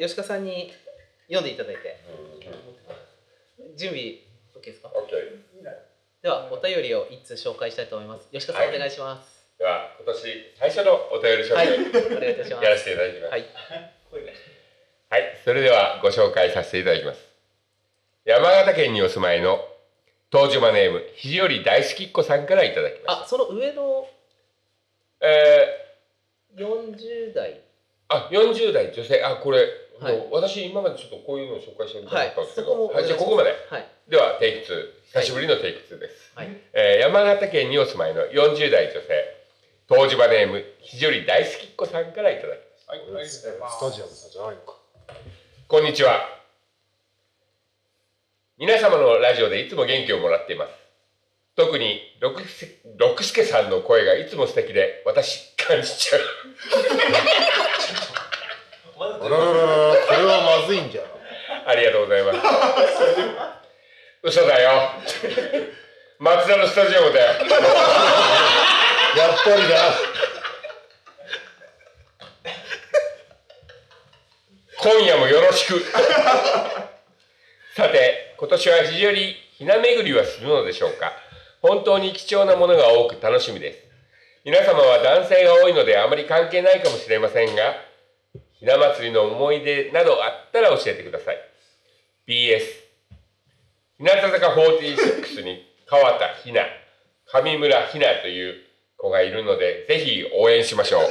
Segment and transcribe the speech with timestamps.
[0.00, 0.72] 吉川さんに
[1.28, 1.96] 読んでいただいて。
[3.76, 4.02] 準備
[4.56, 4.90] OK ですか？
[4.94, 5.70] オッケーいいな
[6.22, 8.28] ではお便りを一通紹介したいと思います。
[8.32, 9.40] 吉川さん、はいお願いします。
[9.58, 11.68] では今年最初のお便り紹はい。
[11.68, 12.64] 介お願いいたします。
[12.64, 13.30] やらせていただきます。
[13.30, 13.44] はい。
[15.10, 17.20] はい、それではご紹介させていただきます。
[18.24, 19.58] 山形県にお住まいの
[20.30, 24.06] 東島ネーム肘折大好きっ子さんからいただきましあその上の
[25.20, 25.26] た。
[25.26, 25.66] え
[26.56, 27.50] 40代。
[27.52, 27.56] ー、
[28.08, 29.66] あ、40代女性、あ、これ、
[30.00, 33.50] はいもう私今までちょっとこういうのを紹介してみたかったんですけど、はいはい、じゃあここまで。
[33.68, 34.74] はいでは、テイク
[35.14, 36.32] 2、久しぶりのテイク2です。
[36.34, 39.06] はいえー山形県にお住まいの40代女性、
[39.88, 42.88] 東島ネーム肘折大好きっ子さんからいただきます。
[42.90, 44.74] はいありがとうございますスタジアムさんじゃないのか。
[45.68, 46.40] こんにちは。
[48.58, 50.72] 皆様のラジオでいつも元気をもらっています。
[51.54, 52.66] 特に六助
[52.98, 56.20] 六助さんの声がいつも素敵で私感じちゃう。
[59.20, 59.58] あらららら、こ
[60.14, 61.02] れはまずいんじゃ。
[61.66, 62.38] ありがとうございます。
[64.22, 64.92] 嘘だよ。
[66.18, 67.26] 松田のスタジアムだよ。
[67.26, 67.38] やっ
[69.44, 69.76] ぱりだ。
[74.82, 75.84] 今夜もよろしく。
[77.76, 81.12] さて、今年は非常にひな巡りはするのでしょうか。
[81.60, 83.80] 本当に貴重なものが多く楽しみです。
[84.46, 87.89] 皆様は男性が多いのであまり関係ないかもしれませんが、
[88.60, 91.38] ひな祭りの思い出などあったら教えてください。
[92.28, 92.60] BS、
[93.98, 96.60] 日向坂46に川田ひな、
[97.26, 98.54] 上村ひなという
[98.98, 101.04] 子がいるので、ぜひ応援しましょう。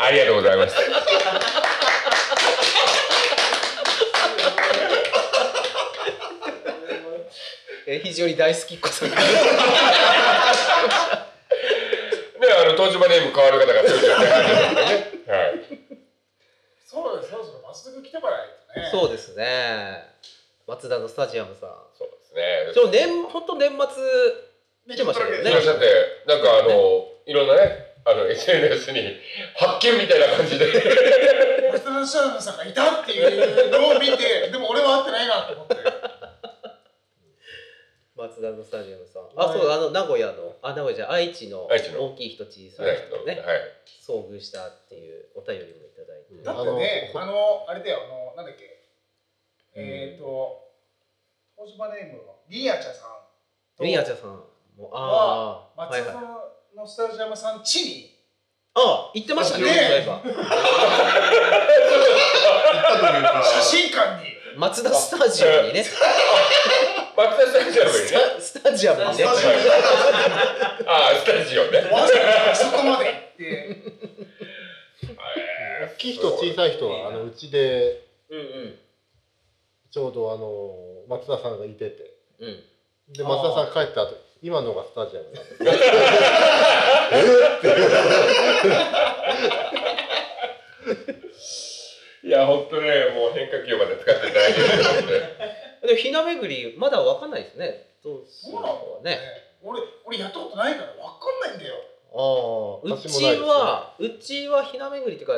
[0.00, 0.74] ありがとうございます。
[7.86, 9.16] えー非常に大好きっ子さんね、
[12.60, 13.88] あの、東芝ネーム変わる方がね。
[15.28, 15.85] はい。
[16.86, 19.02] そうですそろそろ松田君来てもらえないとね。
[19.02, 20.06] そうですね。
[20.68, 21.70] 松田のスタジアムさん。
[21.98, 22.70] そうですね。
[22.72, 25.50] ちょ年本当年末来てましたけどね。
[25.50, 25.86] いらっしゃって、
[26.30, 29.18] なんかあの、いろんなね、あの、SNS に
[29.58, 30.66] 発見みたいな感じで。
[31.74, 35.74] 松田のシャーさんがいたっていうのを見てでも俺は会ってないなと思って。
[38.14, 39.28] 松田のスタジアムさん。
[39.34, 42.06] あそうあの名古屋のあ名古屋じゃ愛知の愛知の。
[42.14, 43.42] 大きい人小さい人ね。
[43.44, 43.60] はい。
[44.00, 45.86] 遭遇したっていうお便りも
[46.46, 48.64] だってねあのあれだよあのなんだっけ？
[49.74, 50.62] えっ、ー、と
[51.56, 53.10] 東芝ネームのリアチャさん
[53.76, 54.30] とリアチャさん
[54.76, 58.16] もああはい松田はいのスタジアムさん地に。
[58.74, 60.04] あ言ってましたねね。
[63.42, 64.36] 写真館に。
[64.58, 65.82] 松田スタジアムにね。
[65.82, 65.96] ス
[67.16, 68.14] 松田スタジアムにね。
[68.36, 69.14] タ スタジアムにね。
[69.16, 69.56] スタジアム。
[70.86, 71.78] ああ、スタジオね。
[71.90, 74.15] わざわざそこまで行って。
[74.15, 74.15] 大
[75.98, 78.06] きい人、小さい人は、あのうちで。
[78.28, 78.78] うんうん。
[79.90, 80.74] ちょうどあの
[81.08, 82.18] 松田さんがいてて。
[82.40, 82.62] うん。
[83.14, 85.64] で、松田さん帰った後、今のがスタジアムなんです。
[92.26, 95.56] いや、ほんとね、もう変化球まで使っていただいてるので。
[95.86, 97.86] でもひな巡りまだわかんないですね。
[98.02, 99.18] どうするそうなのね
[99.62, 101.74] 俺俺やったことないからわかんないんだよ。
[102.12, 105.34] ああうちはうちはひな巡りっていうか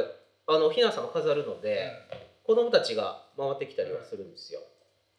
[0.51, 1.93] あのひな様飾るので、
[2.43, 4.61] 子供たちが回ってきたりはするんですよ、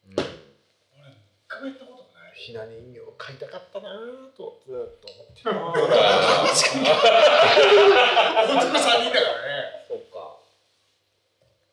[0.08, 0.14] うん。
[0.18, 0.30] 俺一
[1.46, 2.32] 回もやったことがない。
[2.34, 5.50] ひな人形買いたかったなぁとずっと思ってた。
[5.62, 5.70] 男
[8.58, 9.86] 3人だからね。
[9.86, 10.36] そうか。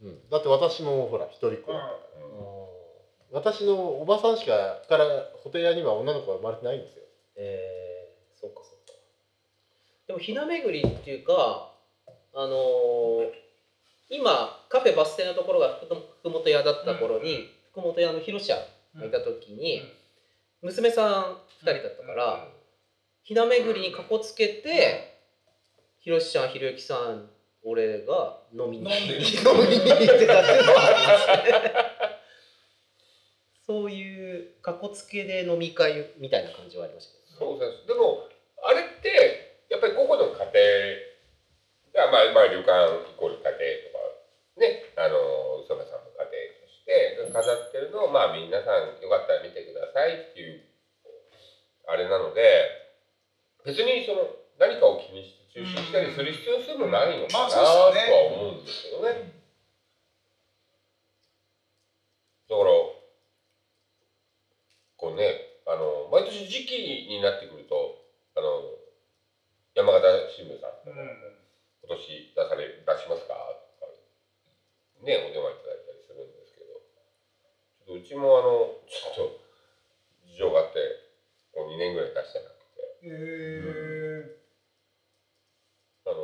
[0.04, 1.74] うん、だって私もほら一人っ子。
[1.74, 1.96] だから、あ
[3.32, 7.06] 私のおばさんしかからホテル屋には女の子が生まれてないんですよ。
[7.38, 8.94] えー、そうかそうか。
[10.06, 11.74] でもひな巡りっていうか
[12.36, 13.47] あのー
[14.10, 18.56] 今カフェバス停のところが福福本屋だった頃に、福本屋の広社
[18.96, 19.82] がいた時に、
[20.62, 21.24] 娘さん
[21.66, 22.48] 2人だったから、
[23.24, 25.20] ひな巡りにかこつけて
[26.00, 27.30] 広瀬ちゃんひろゆきさん
[27.64, 32.18] 俺が 飲みに行ってたっていうのがありますね
[33.68, 37.86] そういうかこつけで飲み会みたいな感じはありましたけどそうです。
[37.86, 38.24] でも、
[38.64, 40.40] あれって、やっぱり個々の家
[41.94, 43.87] 庭が、まあ、まあ、旅館イコール家庭
[44.98, 50.66] あの、磯部さんの家庭として飾ってるのを、まあ、皆さんよかったら見てくださいっていう、
[51.88, 52.66] あれなので、
[53.64, 54.28] 別にその、
[54.58, 57.92] 何かを気にして中止したりする必要性もないのかなとは
[58.26, 59.34] 思うんですけどね。
[62.50, 62.70] だから、
[64.98, 65.98] こうね、あの、
[67.18, 67.98] になってくると
[68.36, 68.62] あの
[69.74, 71.34] 山形新聞さんうん
[71.82, 73.34] 今年出され出しますか
[73.80, 73.92] とか
[75.08, 79.40] ねお電話いただいたりするんですけどちょっとうちもあのちょっと
[80.28, 80.84] 事情があって
[81.56, 83.08] もう2年ぐらい出してなくて。
[83.08, 83.16] へ
[83.64, 84.36] え
[86.08, 86.20] あの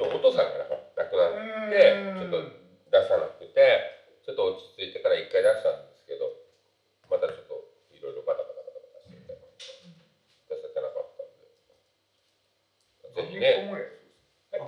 [0.00, 2.36] お父さんが亡くなってちょっと
[2.92, 3.56] 出さなくて
[4.24, 6.32] ちょっと落ち着いてから一回出したんですけど
[7.08, 9.36] またちょっといろいろバタバタバタバタしてて
[10.52, 11.24] 出せてなかった
[13.08, 13.28] んで。
[13.28, 14.00] ぜひね。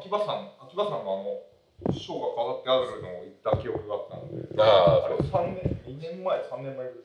[0.02, 1.51] 秋葉さん、秋葉さんのあの
[1.90, 7.04] 賞が飾ってあるのを言った記憶があったので、あああれ三年、二年前、三年前ぐ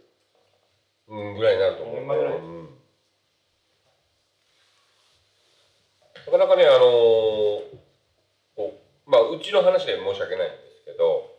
[1.08, 1.96] うん、ぐらいになると思う。
[1.96, 2.70] 年前ぐらいうん。
[6.28, 7.78] なかなかね、あのー
[9.08, 11.32] まあ、うちの話で申し訳ないんですけど、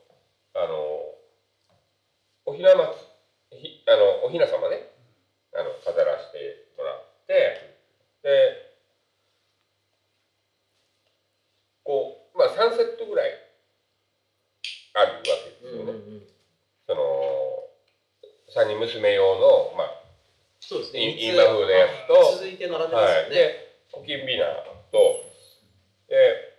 [0.54, 1.18] あのー
[2.48, 2.96] おひな祭
[3.52, 4.88] ひあのおひな様ね、
[5.52, 7.76] あの飾らせてもらって、
[8.24, 8.72] で、
[11.84, 13.32] こう、まあ、3セットぐらい
[14.94, 15.92] あるわけですよね。
[16.86, 17.68] その
[18.54, 19.92] 3人娘用の、まあ、
[20.60, 21.04] そうですね。
[21.04, 23.34] い今風のやつと、続いて並んでますはい、よね。
[23.34, 25.20] で、コキンビナーと、
[26.08, 26.56] で、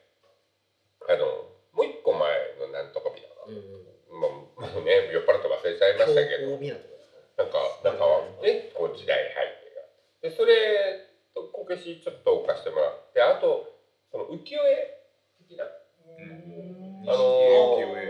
[1.10, 2.22] あの、もう一個前
[2.62, 10.30] のなんとかビナーうんうんもうもうね、酔っ払って忘れちゃいましたけど、強行港ですかなんか、なんかはね、こう時代背景が。
[10.30, 13.70] で、それとこけしちょっと置かしてもらって、あと、
[14.12, 15.02] その浮世絵
[15.48, 18.10] 的な、あの浮世絵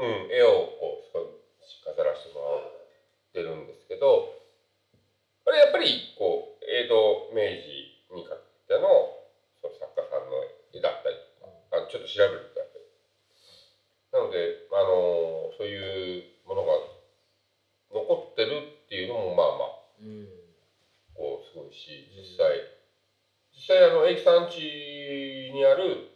[0.00, 1.20] うん、絵をこう少
[1.60, 2.72] し飾らせてもらっ
[3.29, 4.32] てるんですけど、
[5.44, 6.94] これやっぱりこう江戸
[7.34, 8.36] 明治にか
[8.68, 8.86] けての
[9.60, 10.40] その作家さんの
[10.72, 12.84] 絵だったりとか、あちょっと調べるとやっぱり。
[14.12, 16.72] なので、あのそういうものが
[17.92, 19.68] 残ってるっていうのもまあまあ
[20.00, 20.40] うん。
[21.20, 22.56] こうすごいし実際
[23.52, 26.08] 実際あの英樹さん家にある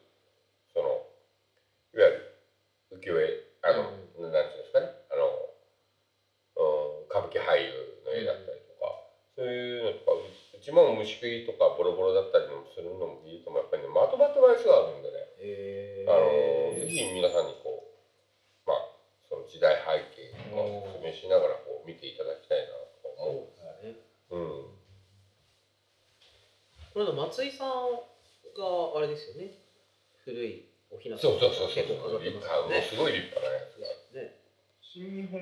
[0.73, 1.05] その
[1.93, 2.35] いわゆる
[2.91, 3.83] 浮世絵あの、
[4.33, 5.29] なんていうんですかねあの、
[6.57, 8.97] うん、歌舞伎俳優の絵だったりとか、
[9.37, 15.17] そういうのとかううちも虫食いとかボロボロだったりもするのもいいともやっぱりねまとまって枚数があるんでね。
[15.39, 17.85] えあのぜひ皆さんにこ
[18.67, 18.91] うまあ
[19.29, 23.85] その時代背景を説明しながらこう見ていただきたいなと思そう。
[23.85, 24.01] ですね。
[24.31, 24.37] う。
[24.37, 24.65] うん。
[26.95, 27.93] この間松井さん
[28.57, 29.53] があれですよね。
[30.25, 32.71] 古いおひなそうそうそうそう結構飾って立ますよね。
[32.71, 34.21] 派もうすごい立派なやつが。
[34.23, 34.41] ね。
[34.81, 35.41] 新日本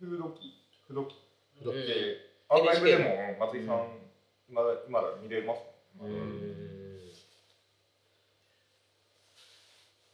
[0.00, 1.14] 風土記、風土記。
[1.62, 1.72] うんで、
[2.48, 3.88] アーカイブでも松井さん、
[4.48, 5.60] 今だ今だ見れます
[6.00, 6.20] うもんね。
[6.20, 7.00] ん。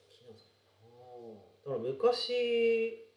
[0.08, 3.08] ひなさんなあだから昔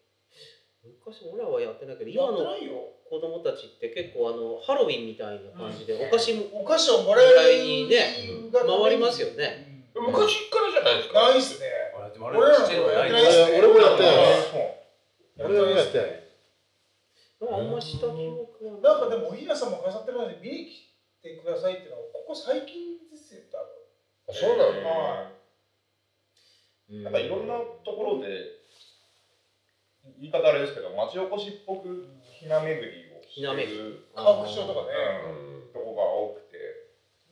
[0.82, 2.96] 昔俺らはやってないけど今のないよ。
[3.06, 9.86] 子供たちって結構あのハロウィンみたいな感じでお菓子もお菓子をもらえるもらいにねが回りますよね。
[9.94, 10.06] うん。
[10.10, 11.30] 昔からじゃないですか？
[11.30, 11.66] ないっすね。
[12.18, 13.60] 俺らのちっちゃいのない頃やってない。
[13.60, 14.16] 俺もやってない。
[15.38, 16.22] うん俺はやってない。
[17.52, 24.34] あんました記憶はなんかでもおひなさま飾ってるので見に来てくださいっていうのはここ最近ですよ多分。
[24.34, 24.88] そうなの？
[24.88, 25.35] はうん
[26.90, 28.28] なんかいろんなところで、
[30.20, 34.86] 言い方あれですけど、町おこしっぽくひな巡りをしてひな巡る川口町とかね
[35.26, 35.72] うん。
[35.72, 36.56] とこが多くて、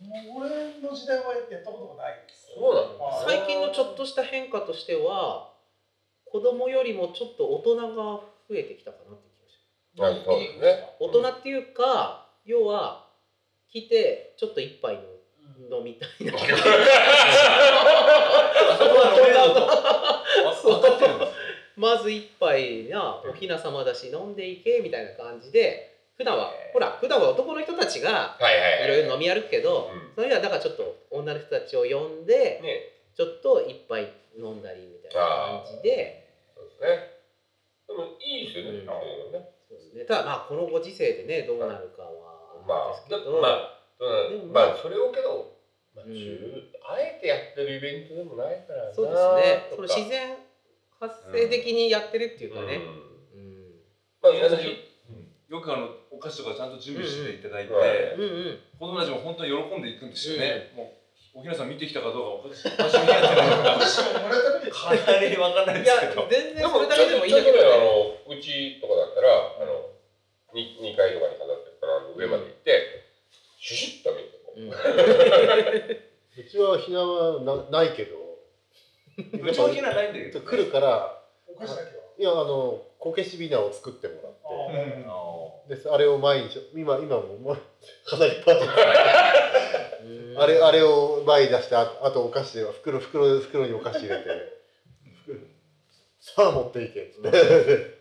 [0.02, 2.50] もう俺の時代はやったことがないです。
[2.54, 2.98] そうなの？
[2.98, 5.52] はい最近のちょっとした変化としては
[6.24, 9.28] 子供よりもちょっと大人が増えてきたかなって
[9.94, 10.84] 気がしあそうですね。
[10.98, 13.06] 大人っていうか要は
[13.70, 14.96] 来てちょっと一杯
[15.70, 16.32] の飲みたいな。
[21.76, 28.50] まず一杯なおひな様だし飲んでいけみたいな感じで普段はほら普段は男の人たちがは
[28.84, 30.14] いろいろ飲み歩くけど、うん。
[30.14, 36.30] それではだからちょっと女の人たちを呼んでね、ちょっと一杯飲んだりみたいな感じで。
[36.54, 36.88] そうですね。
[37.88, 38.78] でもいいですよね。
[38.78, 38.86] うん。
[38.86, 40.04] そうですね。
[40.04, 42.34] ただまあこのご時世でねどうなるかは
[42.66, 45.56] まあ、ですけど、まあ、うん、まあ、それをけど、
[45.94, 46.14] まあ、うん。
[46.14, 48.94] 中あえてやってるイベントでもないからな。
[48.94, 50.02] そうですね。
[50.02, 50.36] 自然
[51.00, 52.80] 発生的にやってるっていうかね、
[53.34, 53.40] うん。
[53.40, 53.80] うん。
[54.22, 54.60] まあ、皆さん。
[55.54, 57.76] よくあのお菓子とかちゃんと準備していただいて、う
[58.18, 58.46] んうんうん。
[58.46, 60.90] うん子供たちも本当に喜んでいくんですよね、も
[61.36, 63.48] うおひなさん見てきたかどうかお菓子お菓子見やってない。
[63.54, 66.26] のおか菓子をもらうたかなりわかんないいやですけど。
[66.28, 69.90] 全然でもそれだけでもいいんだけどちょっとねあねのうちとかだったらあの
[70.54, 73.04] 2, 2階とかに飾ってるからあの上まで行って、
[73.58, 74.70] シュシュッと見てこう、うん
[76.34, 78.16] うちはひなはなないけど。
[79.16, 82.04] うちのひなないんだけど、来るからお菓子だけは？
[82.18, 85.76] いやあのこけしビナーを作ってもらあって。
[85.82, 87.58] であれを毎日今今ももう
[88.06, 88.66] 飾りっぱなし
[90.04, 94.24] うんあれあれを前に出してああとお菓子は袋袋袋にお菓子入れて。
[95.24, 95.38] 袋
[96.20, 97.02] さあ持っていけ。
[97.02, 97.93] ってで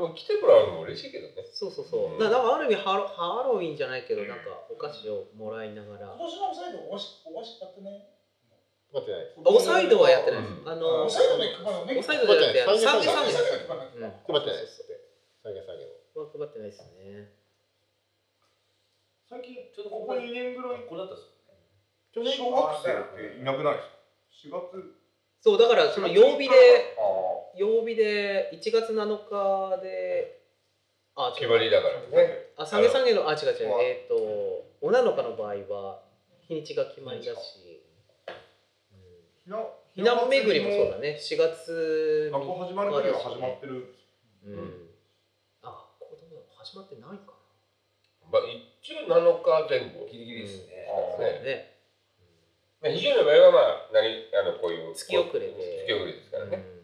[0.00, 1.34] も来てもらうのも嬉しいけどね。
[1.52, 2.18] そうそうそう、うん。
[2.18, 6.16] だからなんかある意味ハロハロウィンじゃないけどなんかお菓子をもらいながら。
[6.16, 8.16] 今年のオサイドお菓子お菓子買ってね
[8.92, 9.60] 待ってない。
[9.60, 10.42] サイドはやってない。
[10.42, 10.68] です、うん。
[10.68, 11.54] あのオサイドね。
[11.98, 14.10] オサイドじゃなくて配ってない。
[14.10, 14.98] ってないですって。
[15.42, 17.40] 下げ下げをは配ってないですね。
[19.30, 21.30] 最近ちょっとここ2年ぐらいこれだったっす
[22.10, 23.82] 去年小学生っていなくないで
[24.34, 24.99] すか？4月
[25.40, 26.54] そうだからその曜日で
[26.98, 30.40] あ曜日で1月7日で
[31.16, 32.52] あ決まりだからね。
[32.56, 33.74] あサンゲサンゲのあ違う違う。
[33.76, 36.00] あえっ、と女の子の場合は
[36.46, 37.82] 日にちが決まりだし、
[39.46, 41.18] うん、あひな巡りもそうだね。
[41.20, 43.94] 4月学校始まる時は始まってる。
[44.46, 44.88] うん。
[45.62, 47.34] あ子供始まってないか
[48.30, 50.06] まあ一応7日前後。
[50.10, 50.86] ギリギリですね。
[51.16, 51.79] そうね
[52.80, 55.84] まあ非常に場合はまあ何あのこういう月遅れで。
[55.84, 56.80] 月遅れですからね、うん。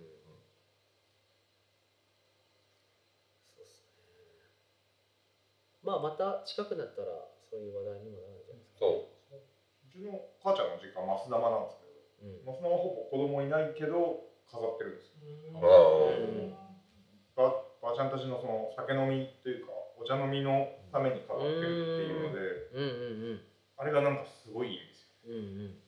[5.88, 7.08] まあまた近くなったら
[7.48, 9.40] そういう話題にもなるんじゃないですかそう。
[9.40, 12.44] うちの母ちゃんの実家増玉なんですけどうん。
[12.44, 15.24] 増玉はほぼ子供いないけど飾ってるんですよ。
[15.24, 16.52] うん。
[17.32, 22.40] ばばあちゃんたちのその酒飲みというかお茶飲みのために飾ってるっていうので
[22.76, 23.40] うんうん。
[23.80, 25.86] あれがなんかすごいいいんですようんうんうん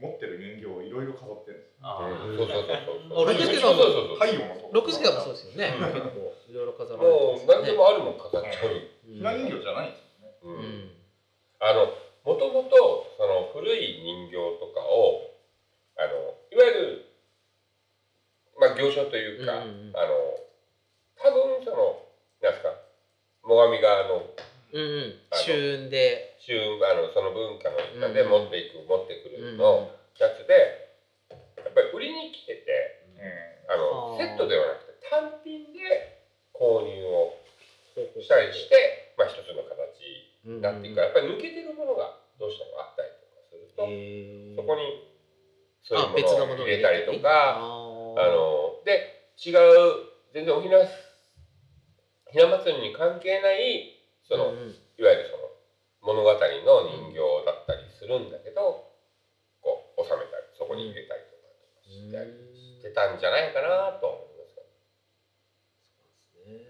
[0.00, 3.12] 持ってる人形をいろいろ飾ってるんですそうそうそうそう。
[3.12, 4.18] あ六助さんもそうそうそう。
[4.18, 5.76] 太陽もそう六助がもそうですよね。
[5.76, 10.90] 結構いろいろ飾られて何でもあるもん飾っちゃう、うんひな人形じゃないんですよね。
[11.60, 11.92] あの
[12.24, 15.28] もともとその古い人形とかを
[15.98, 17.12] あのいわゆる
[18.58, 19.72] まあ行商というか、あの
[21.16, 22.00] 多分その
[22.40, 22.72] なんですか
[23.42, 24.24] 最上側の
[24.72, 26.36] うん旬で。
[26.40, 28.30] 週あのその文化の一環でうん。
[28.30, 29.56] 持っていく、持ってくるうん。
[29.56, 30.90] のやつで
[31.56, 33.00] やっぱり売りに来てて
[33.70, 37.38] あのセットではなくて単品で購入を
[37.94, 40.02] したりして、まあ、一つの形
[40.44, 43.86] になっていくからやっぱり抜けてるものがどうしてもあったりとかすると、
[44.58, 45.06] そこに
[45.86, 53.99] そうあ別のものをいうものを入れたりとかああので違う全然おひなひな祭りに関係ない
[54.30, 54.70] その、うんうん。
[54.70, 55.50] いわゆるその
[56.14, 58.88] 物語の人形だったりするんだけど、
[59.60, 61.50] こう収めたりそこに入れたりとか
[61.82, 64.62] したりしてたんじゃないかなと思いますけ
[66.40, 66.62] どね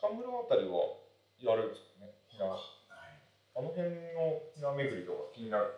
[0.00, 0.96] 鹿村あたりは
[1.42, 2.14] やるんですかね？
[2.38, 5.74] あの辺のひな巡りとか気になる？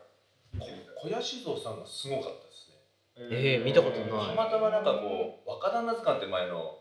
[1.00, 3.56] 小屋酒造さんがすごかったですね。
[3.56, 3.64] えー。
[3.64, 4.10] 見たことない。
[4.10, 6.76] たまたまなんかこう若旦那図鑑って前の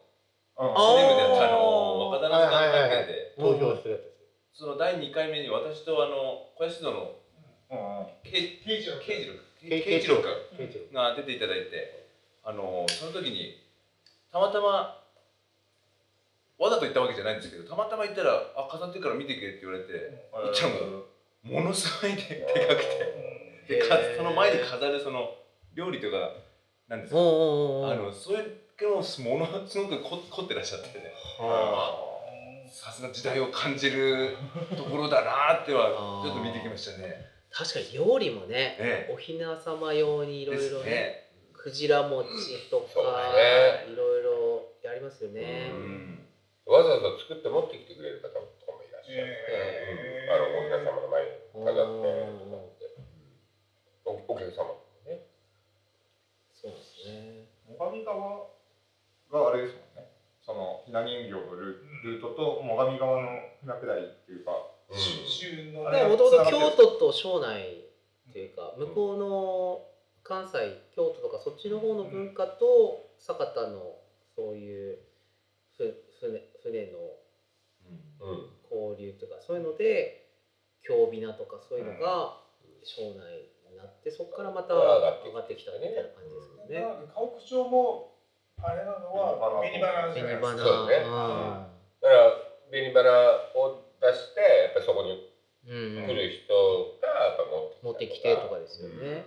[0.60, 0.74] うん。
[0.76, 4.10] あシネムでやったあの若旦那図鑑関係で投票してるやつで
[4.54, 4.60] す。
[4.60, 7.16] その第2回目に私とあの小屋酒造の
[7.72, 8.06] うんうん。
[8.24, 9.26] 慶次郎慶
[9.82, 12.06] 慶次郎君が出ていただいて
[12.44, 13.56] あのその時に
[14.32, 15.00] たまたま
[16.60, 20.86] わざと言ったわけじゃないんですけどたまたま行ったら「あ飾ってるから見てけ」って言われていっちゃんが
[21.44, 22.22] ものすごいで
[22.54, 22.84] でかく
[23.68, 25.36] てでかその前で飾るその
[25.74, 26.34] 料理とか
[26.90, 27.20] なんですか？
[27.20, 28.40] おうおうおうあのそれ
[28.82, 29.02] のも
[29.46, 30.88] のすごく凝凝ってらっしゃって。
[31.00, 32.19] ねは
[32.72, 34.38] さすが時代を感じる
[34.76, 35.90] ところだなっては
[36.26, 37.26] ちょっと見てきましたね。
[37.52, 41.30] あ確かに料理もねねおひな様用にいろいろねね。
[41.54, 42.30] クジラ餅
[42.70, 43.34] とか
[43.88, 45.72] いろいろやりますよね。
[45.72, 46.20] うん。
[46.70, 52.86] わざわざ作って持ってきてくれる方とかもいらっしゃる、へーうんあのおひな様の前に飾ってとかって
[54.06, 55.26] おお客様もね
[56.54, 58.46] そうですね最上川
[59.34, 60.14] があれですもんね
[60.46, 64.54] そのひな人形のルルートと最上川の船下りっていうか
[64.90, 67.86] うん旬のあれだからもともと京都と庄内
[68.30, 69.82] っていうか向こうの
[70.24, 70.58] 関西
[70.96, 73.96] 京都とかそっちの方の文化と酒田の
[74.36, 74.98] そういう
[75.78, 77.00] ふ船船の
[78.22, 78.60] うん。
[78.70, 80.30] 交流とかそういうので
[80.86, 82.38] 京美名とかそういうのが
[82.86, 85.02] 庄内になってそこからまた上
[85.34, 86.80] がってきたみたいな感じですよね。
[86.80, 88.14] なので河北町も
[88.62, 90.56] あれなのは紅花じゃないですか。
[90.56, 91.04] だね。
[91.10, 91.68] あ
[92.02, 92.32] だから
[92.70, 93.10] 紅花
[93.58, 95.29] を出してやっぱりそこに
[95.66, 96.54] 来る人
[97.02, 97.44] がやっぱ
[97.84, 99.26] 持持ってきってきててとかですよね。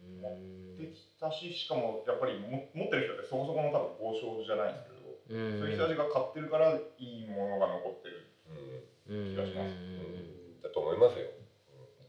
[0.00, 0.76] うん。
[0.78, 5.58] できたししかもやっぱりも持ってる人ってそこそこの多分豪商じゃないんですけど、うん。
[5.58, 8.26] そういう人たちが買ってるからいいものが残ってる
[9.08, 9.74] うんうん気がします。
[10.62, 11.26] だと思いますよ。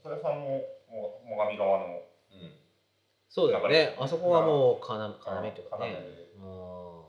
[0.02, 0.62] それさんも
[0.92, 2.52] もう最上川のうん
[3.30, 3.96] そうだよね。
[3.98, 5.10] あそこはもう要要
[5.52, 5.80] というか。
[5.80, 5.98] ね
[6.38, 7.02] 要うん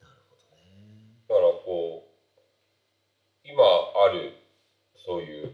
[0.00, 2.14] なるほどねだからこう
[3.44, 4.44] 今ある
[5.04, 5.52] そういう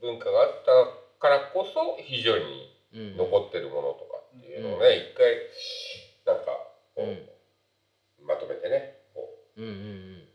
[0.00, 3.16] 文化があったからこそ非常にうん。
[3.16, 5.36] 残ってるものとかっていうのをね、一回
[6.24, 6.50] なんか
[6.94, 10.28] こう、まとめてねこううんうんうん。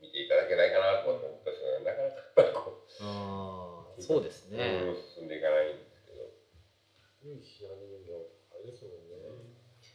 [0.00, 1.44] 見ていただけないかなと思ったん。
[1.44, 4.82] ですがなかなかやっぱりこああそうですう、ね。
[4.82, 6.32] うん進んでいかないんですけど。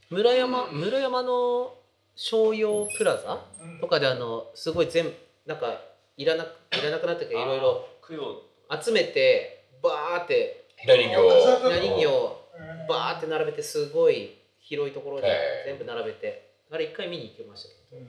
[0.09, 1.75] 村山村山の
[2.15, 3.45] 商用プラザ
[3.79, 5.13] とかであのすごい全部
[5.45, 5.81] なんか
[6.17, 8.41] いらなくいらなくなったけどいろいろ供養
[8.81, 10.65] 集めてバーって。
[10.77, 12.41] ひな人形あひな人形を
[12.87, 15.65] バーって並べてすごい広いところにへー。
[15.65, 16.51] 全部並べて。
[16.71, 18.07] あれ一回見に行きましたけど。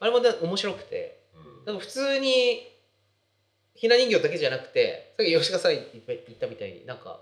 [0.00, 1.20] あれもね面白くて。
[1.34, 1.64] うん。
[1.66, 2.70] なんか普通に
[3.74, 5.84] ひな人形だけじゃなくてさっき吉川さん言っ
[6.38, 7.20] たみたいになんか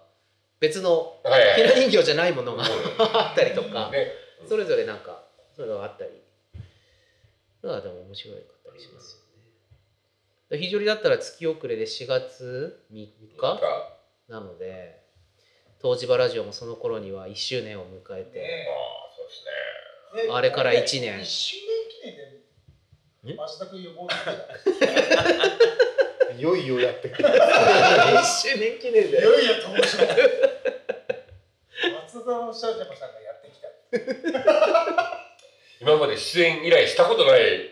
[0.61, 1.17] 別の
[1.57, 4.09] ひな人形じゃないものがあったりとかね。
[4.49, 5.23] それぞれなんか
[5.57, 6.11] そういうのがあったり。
[7.63, 9.22] まあでも面白かったりしますよ
[10.53, 13.61] ね非常にだったら月遅れで4月3日
[14.29, 15.03] なので
[15.83, 18.73] 東芝ラジオもその頃には1周年を迎えて、ねあ
[19.09, 19.45] あそうです
[20.23, 20.29] ね。
[20.29, 21.19] であれから一年。
[21.19, 23.37] 1周年記念でえ？
[23.37, 24.09] 増田君呼ぼう
[26.39, 27.09] いよいよやって。
[27.09, 29.89] くる1周年記念たいよいよ登場。
[32.07, 33.69] 松沢シャージャマさんがやってきた。
[35.83, 37.72] 今まで出演依頼したことない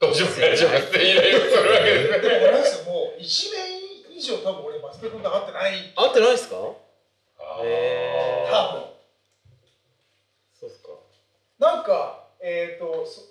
[0.00, 5.72] どうしようかしようかって依頼をするわけですねでも俺ですよもう1年以上多分俺松田君と会ってない。
[5.94, 6.56] 会ってないですか？
[7.38, 7.64] あー。
[7.64, 8.82] へー多分。
[10.54, 10.88] そうっすか
[11.58, 13.22] なんかえっ、ー、とそ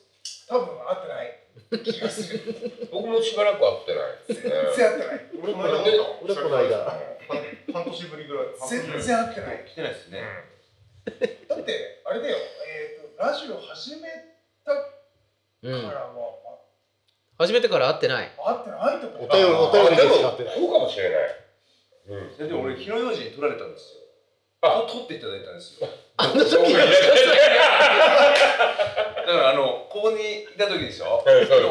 [0.47, 1.84] 多分会ってない。
[1.84, 2.89] 気がする。
[2.91, 5.25] 僕もしばらく会ってないです全ね然会ってない。
[5.43, 5.82] 俺この間。
[6.23, 7.01] 俺この間
[7.73, 8.45] 半年ぶりぐらい。
[8.69, 9.65] 全然会ってない。
[9.67, 10.21] 来てないですね。
[11.49, 12.38] だってあれだよ。
[12.38, 14.08] えっ、ー、とラジオ始め
[14.63, 14.80] たか
[15.63, 16.13] うんらは、
[17.38, 18.32] 初めてから会ってない。
[18.38, 21.19] 会ってないと思うお便りお便りでしか会ってないそうかもしれない。
[22.10, 22.47] うん。
[22.47, 24.00] でも俺火の用心に取られたんですよ。
[24.62, 24.82] あ。
[24.88, 25.88] と取っていただいたんですよ。
[26.17, 26.80] あの時だ
[29.34, 31.23] からあのここにいた時でしょ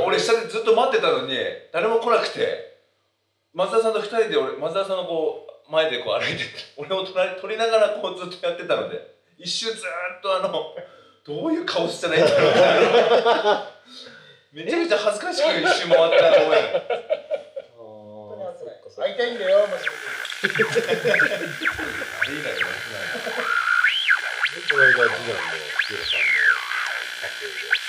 [0.06, 1.34] 俺下でずっと待ってたのに
[1.72, 2.76] 誰も来なくて
[3.54, 9.00] 松田さんと二人で俺松田さんのこう前でこう歩いてて俺を隣撮りながらこうずっとやってたので
[9.38, 10.74] 一瞬ずーっとあの
[11.26, 12.48] どういう顔したらいいんだろ
[13.54, 13.66] う
[14.56, 16.56] めちゃめちゃ恥ずかしく一周回ったと思うあ
[19.02, 19.90] 会いたいんだよマジで
[24.72, 25.52] これが次男の
[25.84, 26.32] ヒロさんの
[27.20, 27.85] 家庭で。